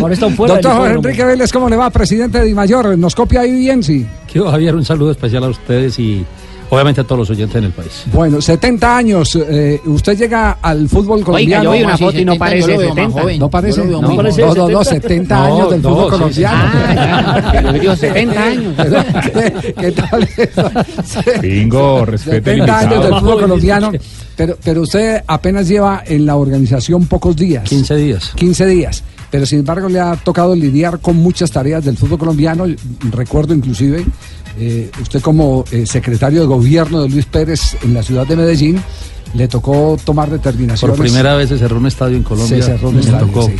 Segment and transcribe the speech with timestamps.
[0.00, 0.94] Ahora está fuera Doctor Jorge.
[0.94, 2.96] Enrique Vélez, ¿cómo le va, presidente de Dimayor?
[2.98, 4.06] ¿Nos copia ahí bien, sí?
[4.30, 6.24] Quiero, Javier, un saludo especial a ustedes y
[6.70, 8.04] obviamente a todos los oyentes en el país.
[8.12, 11.64] Bueno, 70 años, eh, usted llega al fútbol colombiano.
[11.64, 13.38] yo vi una foto y no parece 70.
[13.38, 13.84] ¿No parece?
[13.84, 14.34] No, no, joven.
[14.56, 16.58] no, no, 70 No, años del no, fútbol sí, colombiano.
[16.62, 17.62] Ah, ya.
[17.62, 18.74] Yo digo 70 años.
[19.32, 20.70] ¿Qué, qué tal eso?
[21.42, 23.92] Bingo, respete 70 años del fútbol colombiano,
[24.36, 27.64] pero, pero usted apenas lleva en la organización pocos días.
[27.68, 28.32] 15 días.
[28.36, 29.04] 15 días.
[29.30, 32.64] Pero sin embargo le ha tocado lidiar con muchas tareas del fútbol colombiano.
[33.10, 34.04] Recuerdo inclusive,
[34.58, 38.82] eh, usted como eh, secretario de gobierno de Luis Pérez en la ciudad de Medellín,
[39.34, 40.98] le tocó tomar Por determinaciones.
[40.98, 42.56] primera vez se cerró un estadio en Colombia.
[42.56, 43.46] Se cerró un estadio, tocó.
[43.46, 43.52] sí.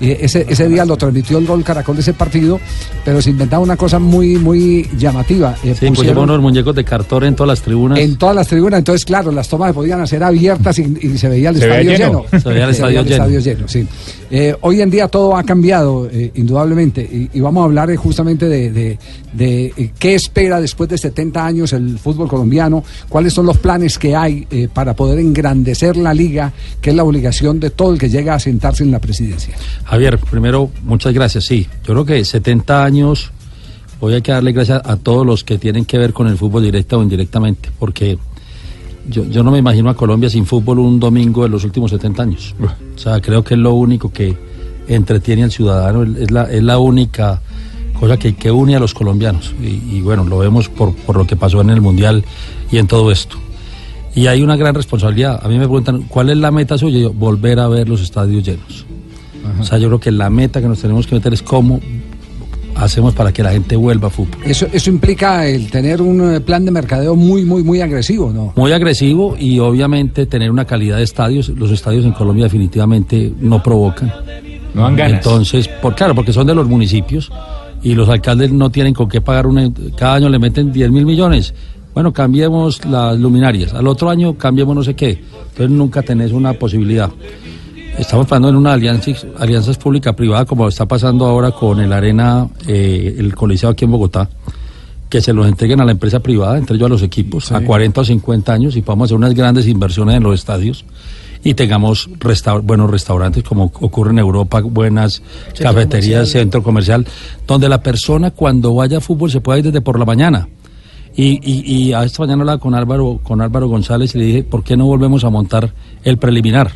[0.00, 2.60] Y ese, ese día lo transmitió el gol Caracol de ese partido,
[3.04, 5.52] pero se inventaba una cosa muy, muy llamativa.
[5.64, 7.98] Eh, Sí, pusimos pusieron unos muñecos de cartón en todas las tribunas.
[7.98, 11.50] en todas las tribunas, entonces claro, las tomas podían hacer abiertas y, y se veía
[11.50, 12.24] el Se veía estadio lleno.
[12.30, 12.40] lleno.
[12.42, 13.38] Se veía el estadio lleno.
[13.40, 13.86] lleno, sí.
[14.30, 18.46] Eh, hoy en día todo ha cambiado, eh, indudablemente, y, y vamos a hablar justamente
[18.48, 18.98] de, de-
[19.32, 24.16] de, qué espera después de 70 años el fútbol colombiano, cuáles son los planes que
[24.16, 28.08] hay eh, para poder engrandecer la liga, que es la obligación de todo el que
[28.08, 29.54] llega a sentarse en la presidencia.
[29.88, 31.44] Javier, primero, muchas gracias.
[31.44, 33.30] Sí, yo creo que 70 años,
[34.00, 36.62] hoy hay que darle gracias a todos los que tienen que ver con el fútbol
[36.62, 38.18] directa o indirectamente, porque
[39.08, 42.22] yo, yo no me imagino a Colombia sin fútbol un domingo de los últimos 70
[42.22, 42.54] años.
[42.94, 44.36] O sea, creo que es lo único que
[44.88, 47.40] entretiene al ciudadano, es la, es la única
[47.98, 49.54] cosa que, que une a los colombianos.
[49.62, 52.26] Y, y bueno, lo vemos por, por lo que pasó en el Mundial
[52.70, 53.38] y en todo esto.
[54.14, 55.40] Y hay una gran responsabilidad.
[55.42, 56.98] A mí me preguntan, ¿cuál es la meta suya?
[56.98, 58.84] Yo, volver a ver los estadios llenos.
[59.60, 61.80] O sea, yo creo que la meta que nos tenemos que meter es cómo
[62.78, 64.40] hacemos para que la gente vuelva a fútbol.
[64.44, 68.52] Eso, eso implica el tener un eh, plan de mercadeo muy, muy, muy agresivo, ¿no?
[68.56, 71.48] Muy agresivo y obviamente tener una calidad de estadios.
[71.48, 74.12] Los estadios en Colombia definitivamente no provocan.
[74.74, 75.24] No dan ganas.
[75.24, 77.30] Entonces, por, claro, porque son de los municipios
[77.82, 81.04] y los alcaldes no tienen con qué pagar una, cada año le meten 10 mil
[81.04, 81.54] millones.
[81.94, 83.74] Bueno, cambiemos las luminarias.
[83.74, 85.20] Al otro año cambiemos no sé qué.
[85.50, 87.10] Entonces nunca tenés una posibilidad.
[87.98, 93.16] Estamos hablando en una alianza, alianzas pública-privada como está pasando ahora con el Arena, eh,
[93.18, 94.30] el Coliseo aquí en Bogotá,
[95.08, 98.00] que se los entreguen a la empresa privada, entre ellos a los equipos, a 40
[98.00, 100.84] o 50 años y podamos hacer unas grandes inversiones en los estadios
[101.42, 105.22] y tengamos resta- buenos restaurantes como ocurre en Europa, buenas
[105.64, 107.06] cafeterías, centro comercial,
[107.46, 110.48] donde la persona cuando vaya a fútbol se pueda ir desde por la mañana.
[111.16, 114.42] Y, y, y a esta mañana hablaba con Álvaro, con Álvaro González y le dije,
[114.44, 115.72] ¿por qué no volvemos a montar
[116.04, 116.70] el preliminar?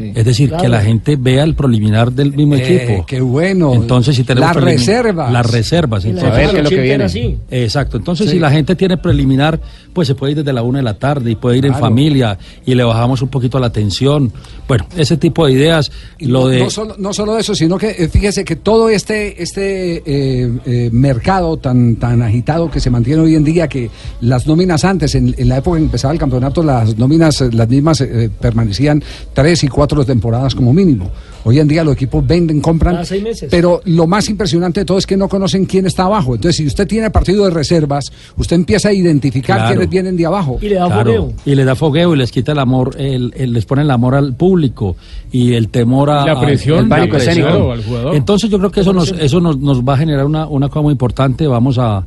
[0.00, 3.06] Es decir, que la gente vea el preliminar del mismo Eh, equipo.
[3.06, 3.74] qué bueno.
[3.74, 5.32] Entonces, si tenemos Las reservas.
[5.32, 6.04] Las reservas.
[6.04, 7.04] Entonces- A ver qué es lo que 80 era viene.
[7.04, 7.38] así.
[7.50, 7.96] Exacto.
[7.96, 8.32] Entonces, Sí.
[8.32, 9.60] si la gente tiene preliminar,
[9.92, 12.38] pues se puede ir desde la una de la tarde y puede ir en familia
[12.64, 14.32] y le bajamos un poquito la tensión.
[14.66, 15.90] Bueno, ese tipo de ideas.
[16.18, 18.88] Y Lo no, de no solo, no solo eso, sino que eh, fíjese que todo
[18.88, 23.90] este, este eh, eh, mercado tan, tan agitado que se mantiene hoy en día, que
[24.20, 27.68] las nóminas antes, en, en la época en que empezaba el campeonato, las nóminas, las
[27.68, 29.02] mismas eh, permanecían
[29.34, 31.10] tres y cuatro temporadas como mínimo.
[31.44, 33.48] Hoy en día los equipos venden, compran, Cada seis meses.
[33.50, 36.34] pero lo más impresionante de todo es que no conocen quién está abajo.
[36.36, 39.70] Entonces, si usted tiene partido de reservas, usted empieza a identificar Claro.
[39.70, 40.58] quiénes vienen de abajo.
[40.62, 41.32] Y le da Claro, fogueo.
[41.44, 44.14] y le da fogueo y les quita el amor, el, el- les pone el amor
[44.14, 44.96] al público
[45.32, 47.72] y el temor a La a- presión, pánico pánico escénico.
[47.72, 48.14] al jugador.
[48.14, 50.82] Entonces yo creo que eso nos, eso nos, nos va a generar una, una cosa
[50.82, 51.46] muy importante.
[51.46, 52.04] Vamos a,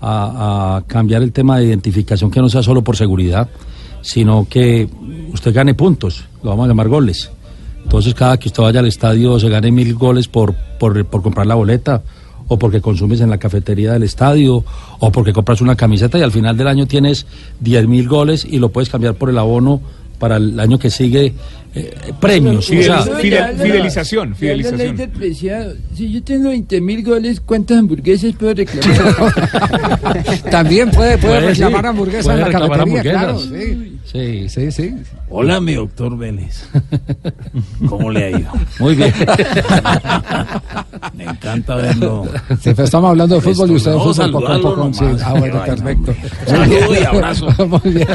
[0.00, 3.48] a- a cambiar el tema de identificación que no sea solo por seguridad,
[4.00, 4.88] sino que
[5.32, 7.30] usted gane puntos, lo vamos a llamar goles.
[7.82, 11.46] Entonces cada que usted vaya al estadio se gane mil goles por, por, por comprar
[11.46, 12.02] la boleta
[12.48, 14.64] o porque consumes en la cafetería del estadio
[15.00, 17.26] o porque compras una camiseta y al final del año tienes
[17.60, 19.80] 10 mil goles y lo puedes cambiar por el abono
[20.18, 21.34] para el año que sigue
[21.74, 22.70] eh, premios.
[22.70, 25.76] o sea, Fidel- fidel- fidelización, fidelización.
[25.94, 29.32] Si yo tengo 20 mil goles, ¿cuántas hamburguesas puedo reclamar?
[30.50, 31.86] También puede, puede, Puede, reclamar sí.
[31.88, 33.30] hamburguesa Puede en la reclamar cafetería, claro.
[33.38, 33.72] hamburguesas.
[33.72, 33.98] Sí.
[34.12, 34.48] Sí.
[34.48, 34.94] Sí, sí.
[35.30, 36.68] Hola, mi doctor Vélez.
[37.88, 38.50] ¿Cómo le ha ido?
[38.78, 39.12] Muy bien.
[41.14, 42.24] Me encanta verlo.
[42.60, 44.92] Sí, pero estamos hablando de fútbol y usted de No, fútbol poco a poco.
[44.94, 45.04] sí.
[45.24, 46.14] Ah, bueno, Ay, perfecto.
[46.46, 47.46] Saludo y abrazo.
[47.66, 48.06] Muy bien.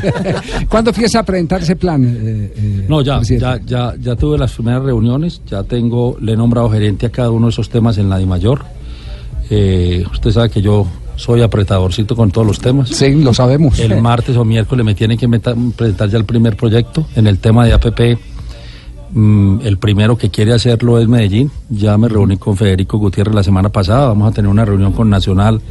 [0.69, 2.03] ¿Cuándo empieza a presentar ese plan?
[2.05, 6.37] eh, eh, No, ya, ya, ya, ya tuve las primeras reuniones, ya tengo, le he
[6.37, 8.63] nombrado gerente a cada uno de esos temas en la DIMAYOR.
[9.49, 10.85] Eh, usted sabe que yo
[11.17, 12.87] soy apretadorcito con todos los temas.
[12.89, 13.77] Sí, lo sabemos.
[13.79, 17.39] El martes o miércoles me tienen que meta- presentar ya el primer proyecto en el
[17.39, 18.17] tema de APP.
[19.09, 21.49] Mm, el primero que quiere hacerlo es Medellín.
[21.69, 24.07] Ya me reuní con Federico Gutiérrez la semana pasada.
[24.07, 25.61] Vamos a tener una reunión con Nacional,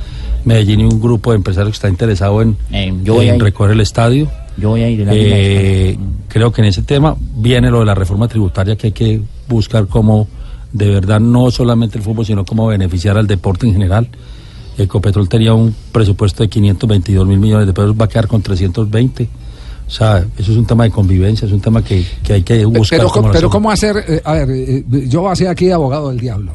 [0.45, 3.37] Medellín y un grupo de empresarios que está interesado en, Eh, yo voy en a
[3.37, 3.43] ir.
[3.43, 4.29] recoger el estadio.
[4.57, 5.99] Yo voy a ir de la Eh,
[6.29, 9.87] creo que en ese tema viene lo de la reforma tributaria que hay que buscar
[9.87, 10.29] cómo
[10.73, 14.09] de verdad no solamente el fútbol, sino cómo beneficiar al deporte en general.
[14.79, 19.29] Ecopetrol tenía un presupuesto de 522 mil millones de pesos, va a quedar con 320.
[19.89, 22.65] O sea, eso es un tema de convivencia, es un tema que, que hay que
[22.65, 22.99] buscar.
[22.99, 23.49] Pero, cómo pero.
[23.49, 23.97] ¿cómo hacer?
[24.09, 26.53] eh, a ver, eh, yo voy a ser aquí abogado del diablo.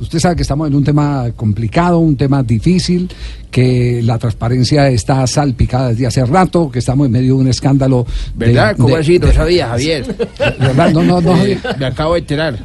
[0.00, 3.10] Usted sabe que estamos en un tema complicado, un tema difícil,
[3.50, 8.04] que la transparencia está salpicada desde hace rato, que estamos en medio de un escándalo.
[8.36, 8.76] de- ¿Verdad?
[8.76, 9.18] ¿Cómo así?
[9.18, 10.14] No sabía, Javier.
[10.60, 10.90] ¿Verdad?
[10.92, 11.36] No, no, no.
[11.42, 12.58] Eh, Me acabo de enterar.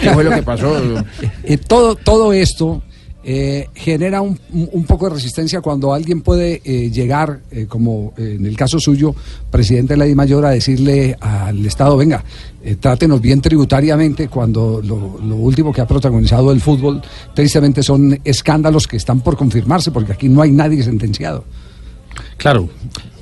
[0.00, 0.76] ¿Qué fue lo que pasó?
[1.42, 2.82] Eh, todo, todo esto
[3.28, 4.38] eh, genera un,
[4.86, 9.16] poco de resistencia cuando alguien puede eh, llegar, eh, como eh, en el caso suyo,
[9.50, 12.22] presidente de la DIMAYOR, a decirle al Estado, venga,
[12.78, 17.02] trátenos bien tributariamente, cuando lo, lo último que ha protagonizado el fútbol,
[17.34, 21.44] tristemente, son escándalos que están por confirmarse, porque aquí no hay nadie sentenciado.
[22.36, 22.68] Claro,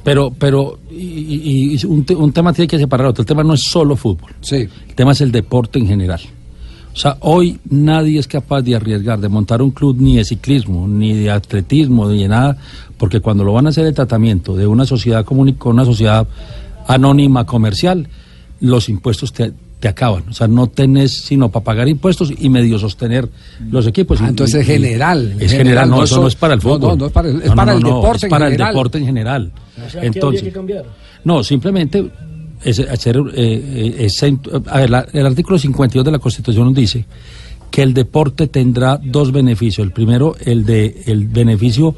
[0.05, 3.23] pero, pero y, y- y un, te- un tema tiene que separar otro.
[3.23, 4.33] El tema no es solo fútbol.
[4.43, 4.69] Sí.
[4.89, 6.21] El tema es el deporte en general.
[6.95, 10.87] O sea, hoy nadie es capaz de arriesgar, de montar un club ni de ciclismo,
[10.87, 12.57] ni de atletismo, ni de nada,
[12.97, 15.85] porque cuando lo van a hacer el tratamiento de una sociedad común y con una
[15.85, 16.27] sociedad
[16.87, 18.07] anónima comercial,
[18.61, 20.25] los impuestos te, te acaban.
[20.29, 23.29] O sea, no tenés sino para pagar impuestos y medio sostener
[23.71, 24.21] los equipos.
[24.21, 26.55] Ah, entonces y- es general, Es general, general, no, no eso so- no es para
[26.55, 26.91] el no, fútbol.
[26.91, 28.73] no, no es para el- es para el deporte es en para el general.
[28.73, 29.53] deporte en general.
[29.85, 30.85] O sea, ¿qué Entonces, que cambiar?
[31.25, 32.09] no, simplemente
[32.71, 37.05] hacer eh, eh, ese- a ver, la- el artículo 52 de la Constitución nos dice
[37.71, 39.85] que el deporte tendrá dos beneficios.
[39.87, 41.95] El primero, el de el beneficio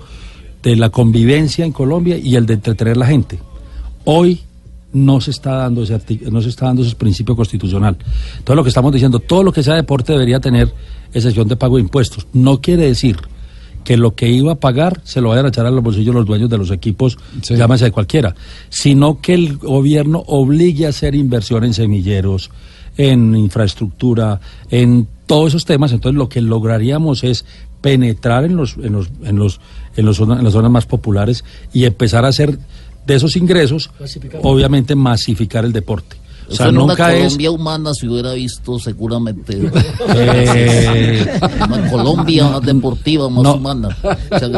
[0.62, 3.38] de la convivencia en Colombia y el de entretener a la gente.
[4.04, 4.40] Hoy
[4.92, 7.96] no se está dando ese no se está dando ese principio constitucional.
[8.44, 10.72] Todo lo que estamos diciendo, todo lo que sea deporte debería tener
[11.12, 12.26] excepción de pago de impuestos.
[12.32, 13.16] No quiere decir
[13.86, 16.26] que lo que iba a pagar se lo vayan a echar a los bolsillos los
[16.26, 17.54] dueños de los equipos, Sí.
[17.54, 18.34] llámese de cualquiera,
[18.68, 22.50] sino que el gobierno obligue a hacer inversión en semilleros,
[22.98, 24.40] en infraestructura,
[24.70, 25.92] en todos esos temas.
[25.92, 27.44] Entonces lo que lograríamos es
[27.80, 29.60] penetrar en los en los en los
[29.96, 32.58] en, los zona- en las zonas más populares y empezar a hacer
[33.06, 34.40] de esos ingresos, Masificar.
[34.42, 36.16] obviamente masificar el deporte.
[36.48, 39.58] O sea, una nunca es Colombia humana se hubiera visto seguramente.
[40.14, 41.26] Eh,
[41.68, 43.54] Una Colombia más deportiva, más No.
[43.54, 43.96] humana.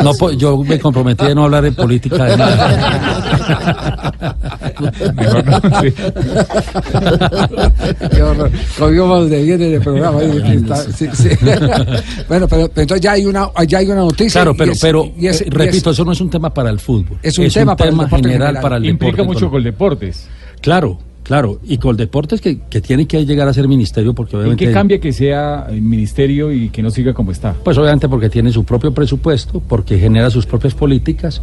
[0.02, 4.12] No, po- yo me comprometí a no hablar en política de nada.
[5.14, 5.94] Mejor no, sí.
[8.10, 8.50] Qué horror.
[8.78, 10.20] Comimos de bien en el programa.
[10.20, 11.28] ahí, que está- sí, sí.
[12.28, 14.42] bueno, pero, pero entonces ya hay una, ya hay una noticia.
[14.42, 16.30] Claro, y pero, es- pero y es- eh, y repito, es- eso no es un
[16.30, 17.18] tema para el fútbol.
[17.22, 18.60] Es un tema para el general general.
[18.60, 19.32] para el Implica deporte.
[19.34, 20.28] mucho con deportes.
[20.60, 21.60] Claro, claro.
[21.62, 24.66] Y con deportes que, que tiene que llegar a ser ministerio porque ¿En obviamente...
[24.66, 27.52] qué cambia que sea el ministerio y que no siga como está?
[27.52, 31.42] Pues obviamente porque tiene su propio presupuesto, porque genera sus propias políticas.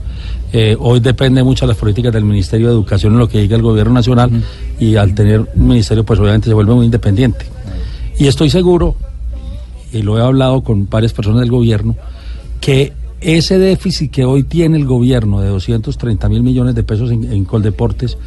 [0.51, 3.55] Eh, hoy depende mucho de las políticas del Ministerio de Educación en lo que diga
[3.55, 4.31] el gobierno nacional
[4.79, 7.45] y al tener un ministerio pues obviamente se vuelve muy independiente.
[8.17, 8.95] Y estoy seguro,
[9.93, 11.95] y lo he hablado con varias personas del gobierno,
[12.59, 12.91] que
[13.25, 17.43] ese déficit que hoy tiene el gobierno de 230 mil millones de pesos en, en
[17.43, 18.17] Coldeportes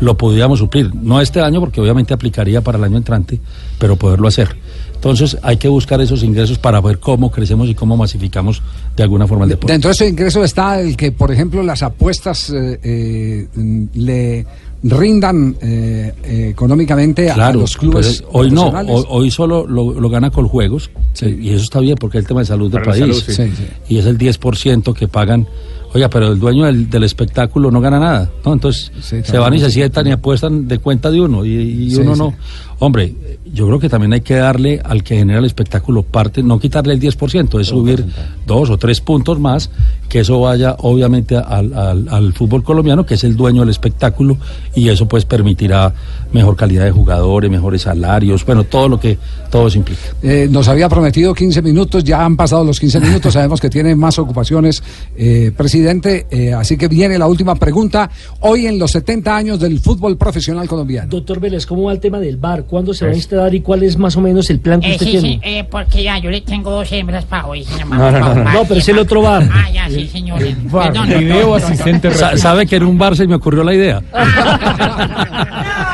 [0.00, 0.94] lo podríamos suplir.
[0.94, 3.40] No este año, porque obviamente aplicaría para el año entrante,
[3.78, 4.56] pero poderlo hacer.
[4.94, 8.62] Entonces hay que buscar esos ingresos para ver cómo crecemos y cómo masificamos
[8.96, 9.72] de alguna forma el deporte.
[9.72, 13.46] Dentro de ese ingreso está el que, por ejemplo, las apuestas eh, eh,
[13.94, 14.44] le
[14.82, 18.22] rindan eh, eh, económicamente a- los clubes.
[18.26, 20.90] pero hoy no, hoy, hoy solo lo, lo gana Coljuegos,
[21.20, 23.00] y eso está bien porque es el tema de salud del Para país.
[23.00, 23.32] salud, sí.
[23.32, 23.64] Sí, sí.
[23.88, 25.46] y es el 10% que pagan.
[25.94, 28.52] Oiga, pero el dueño del, del espectáculo no gana nada, ¿no?
[28.52, 32.12] Entonces Sí, se van y se sientan y apuestan de cuenta de uno y, uno
[32.14, 32.18] sí.
[32.20, 32.34] no.
[32.78, 33.14] Hombre,
[33.54, 36.92] yo creo que también hay que darle al que genera el espectáculo parte, no quitarle
[36.92, 38.04] el 10%, es subir
[38.46, 39.70] dos o tres puntos más,
[40.08, 44.38] que eso vaya obviamente al, al- al fútbol colombiano, que es el dueño del espectáculo,
[44.74, 45.92] y eso pues permitirá
[46.32, 49.18] mejor calidad de jugadores, mejores salarios, bueno, todo lo que
[49.50, 50.00] todo eso implica.
[50.22, 53.94] Eh, nos había prometido 15 minutos, ya han pasado los 15 minutos, sabemos que tiene
[53.96, 54.82] más ocupaciones,
[55.16, 58.10] eh, presidente, eh, así que viene la última pregunta.
[58.40, 61.08] Hoy en los 70 años del fútbol profesional colombiano.
[61.10, 62.64] Doctor Vélez, ¿cómo va el tema del bar?
[62.64, 64.88] ¿Cuándo se va a Pues- instalar y cuál es más o menos el plan que
[64.88, 65.28] Eh, usted sí, tiene?
[65.34, 67.64] sí, eh, porque ya yo le tengo dos hembras para hoy.
[67.90, 68.44] No, no, no, no.
[68.44, 69.48] Bar, No, pero es el otro bar.
[69.52, 70.40] Ah, ya, sí, señor.
[70.70, 72.10] Bar, Perdón, video doctor, asistente.
[72.36, 74.02] ¿Sabe que en un bar se me ocurrió la idea?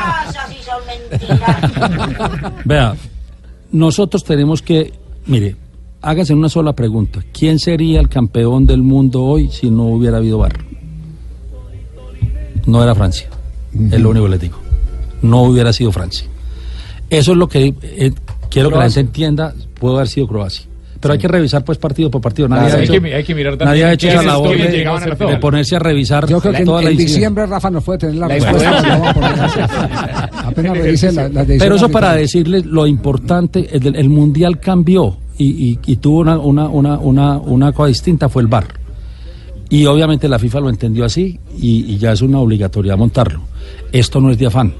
[0.05, 2.65] No, esas sí son mentiras.
[2.65, 2.95] Vea,
[3.71, 4.93] nosotros tenemos que,
[5.25, 5.55] mire,
[6.01, 7.21] hágase una sola pregunta.
[7.31, 10.53] ¿Quién sería el campeón del mundo hoy si no hubiera habido bar?
[12.65, 13.27] No era Francia.
[13.91, 14.57] Es lo único que les digo.
[15.21, 16.27] No hubiera sido Francia.
[17.09, 18.13] Eso es lo que eh,
[18.49, 19.53] quiero que la gente entienda.
[19.79, 20.65] Pudo haber sido Croacia.
[21.05, 22.47] Pero hay que revisar pues partido por partido.
[22.47, 24.23] Nadie, Claro, ha, hay hecho, que mi- hay que mirar también nadie ha hecho esa
[24.23, 27.83] labor de, ponerse a revisar Yo creo que en, toda la en diciembre Rafa nos
[27.83, 29.11] puede tener la, La respuesta.
[30.45, 35.45] Apenas revise la, la Pero eso para decirles lo importante, el, el mundial cambió y,
[35.71, 38.65] y- y tuvo una, una, una, una, una cosa distinta, fue el VAR.
[39.69, 43.41] Y obviamente la FIFA lo entendió así y, y ya es una obligatoriedad montarlo.
[43.91, 44.73] Esto no es de afán.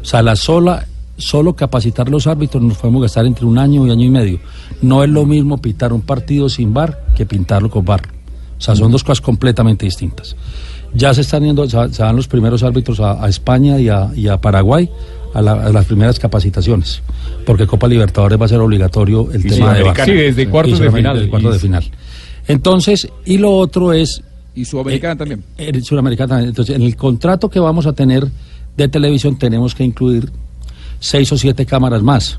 [0.00, 0.86] O sea, la sola,
[1.20, 4.38] solo capacitar los árbitros nos podemos gastar entre un año y año y medio.
[4.82, 8.02] No es lo mismo pitar un partido sin VAR que pintarlo con VAR.
[8.58, 10.34] O sea, son dos cosas completamente distintas.
[10.92, 14.26] Ya se están yendo, se van los primeros árbitros a, a España y a, y
[14.26, 14.90] a Paraguay
[15.34, 17.00] a, la- a las primeras capacitaciones,
[17.46, 19.80] porque Copa Libertadores va a ser obligatorio el Y tema de.
[19.82, 20.04] Sudamericana.
[20.06, 21.16] Sí, desde cuartos de final.
[21.16, 21.84] desde cuartos de final.
[22.48, 24.22] Entonces, y lo otro es
[24.54, 25.44] Y Sudamericana también.
[25.56, 26.48] el Sudamericana también.
[26.48, 28.26] Entonces, en el contrato que vamos a tener
[28.76, 30.30] de televisión tenemos que incluir
[31.00, 32.38] seis o siete cámaras más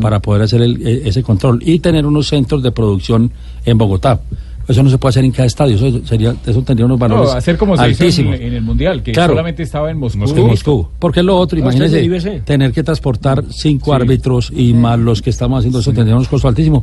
[0.00, 3.30] para poder hacer el- e- ese control y tener unos centros de producción
[3.64, 4.20] en Bogotá.
[4.66, 7.32] Eso no se puede hacer en cada estadio, eso sería, eso tendría unos valores No,
[7.32, 8.34] hacer como se hizo en, altísimos.
[8.40, 9.32] en el Mundial, que Claro.
[9.32, 10.24] solamente estaba en Moscú.
[10.36, 10.88] En Moscú.
[10.98, 15.60] Porque es lo otro, imagínese, tener que transportar cinco árbitros y más los que estamos
[15.60, 16.82] haciendo eso tendría unos costos altísimos.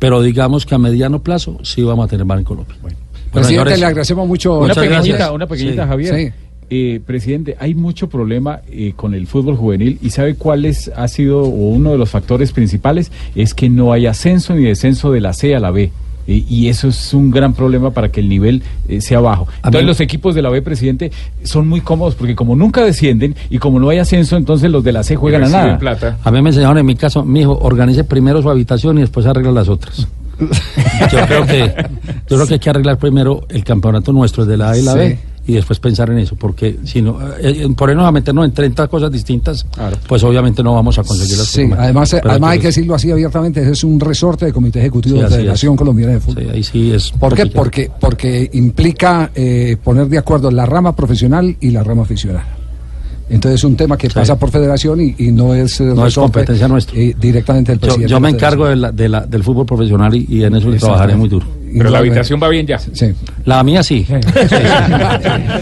[0.00, 2.74] Pero digamos que a mediano plazo sí vamos a tener bar en Colombia.
[2.82, 2.96] Bueno,
[3.30, 4.58] Presidente, señores, le agradecemos mucho.
[4.58, 5.30] Una pequeñita, gracias.
[5.30, 5.88] una pequeñita Sí.
[5.88, 6.34] Javier.
[6.74, 11.06] Eh, presidente, hay mucho problema eh, con el fútbol juvenil y sabe cuál es, ha
[11.06, 15.20] sido o uno de los factores principales es que no hay ascenso ni descenso de
[15.20, 15.90] la C a la B.
[16.26, 19.48] Eh, y eso es un gran problema para que el nivel eh, sea bajo.
[19.56, 21.12] Entonces mí- los equipos de la B, presidente,
[21.42, 24.92] son muy cómodos porque como nunca descienden y como no hay ascenso, entonces los de
[24.92, 25.78] la C juegan a nada.
[25.78, 26.16] plata.
[26.24, 29.26] A mí me enseñaron en mi caso, mi hijo, organice primero su habitación y después
[29.26, 30.08] arregla las otras.
[31.12, 31.58] Yo creo que
[32.28, 34.82] yo creo que hay que arreglar primero el campeonato nuestro el de la A y
[34.82, 34.98] la Sí.
[34.98, 38.86] B y después pensar en eso, porque si no, eh, ponernos a meternos en 30
[38.86, 39.66] cosas distintas,
[40.06, 41.78] pues obviamente no vamos a conseguir las Sí, cosas.
[41.84, 45.22] además, además hay que decirlo así abiertamente, ese es un resorte del Comité Ejecutivo Sí,
[45.24, 45.78] de la Federación es.
[45.78, 46.44] Colombiana de Fútbol.
[46.44, 47.46] Sí, ahí sí es ¿Por qué?
[47.46, 52.46] Porque, porque implica eh, poner de acuerdo la rama profesional y la rama aficionada.
[53.30, 54.14] Entonces es un tema que Sí.
[54.14, 56.98] pasa por federación y, y no es, eh, No es competencia nuestra.
[56.98, 58.10] eh, directamente del Yo, presidente.
[58.10, 60.70] yo me de encargo de la- de la- del fútbol profesional y, y en eso
[60.72, 61.46] trabajaré muy duro.
[61.76, 62.78] Pero la habitación va bien ya.
[62.78, 63.12] Sí.
[63.44, 64.06] La mía sí.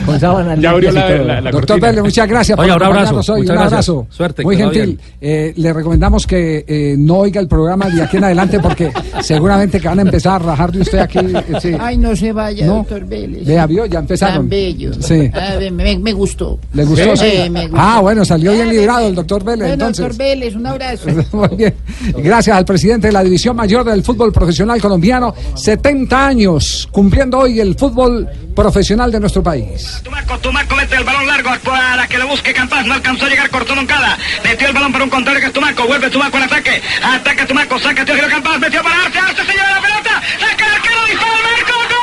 [0.07, 1.25] Con sábanas Ya abrió la, todo.
[1.25, 1.81] la, la Doctor.
[1.81, 3.01] Vélez, muchas gracias Oiga, por un abrazo.
[3.21, 3.41] acompañarnos hoy.
[3.43, 3.73] Muchas un gracias.
[3.89, 4.07] abrazo.
[4.11, 5.01] Suerte, Muy gentil.
[5.21, 8.91] Eh, le recomendamos que eh, no oiga el programa de aquí en adelante porque
[9.23, 11.19] seguramente que van a empezar a rajar de usted aquí.
[11.19, 11.73] eh, sí.
[11.79, 12.77] Ay, no se vaya, No.
[12.77, 13.47] doctor Vélez.
[13.47, 14.37] Vea, vio, ya empezaron.
[14.37, 14.93] Tan bello.
[15.01, 15.31] Sí.
[15.35, 16.59] Ah, me, gustó.
[16.73, 17.17] ¿Le gustó?
[17.17, 17.51] Sí, Sí.
[17.51, 17.77] me gustó.
[17.81, 20.05] Ah, bueno, salió bien librado el doctor Vélez, Bueno, entonces.
[20.07, 21.09] doctor Vélez, un abrazo.
[21.33, 21.75] Muy bien.
[22.19, 25.35] Gracias al presidente de la División Mayor del Fútbol Profesional Colombiano.
[25.55, 28.27] 70 40 años cumpliendo hoy el fútbol
[28.57, 30.01] profesional de nuestro país.
[30.03, 33.51] Tumaco, Tumaco mete el balón largo para que lo busque Campas, no alcanzó a llegar
[33.51, 36.81] Cortó Moncada, metió el balón para un contrario que es Tumaco, vuelve Tumaco al ataque,
[37.03, 40.73] ataca Tumaco, saca Teófilo Campas, metió para Arce, Arce se lleva la pelota, saca el
[40.73, 42.00] arquero, dispara al marco,